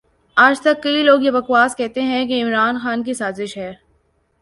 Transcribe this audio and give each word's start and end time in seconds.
اجتک 0.37 0.81
کئئ 0.83 1.03
لوگ 1.03 1.19
یہ 1.23 1.31
بکواس 1.31 1.75
کہتے 1.75 2.01
ھیں 2.01 2.25
کہ 2.29 2.41
عمران 2.43 2.77
خان 2.83 3.03
کی 3.03 3.13
سازش 3.13 3.57
ھے 3.57 3.71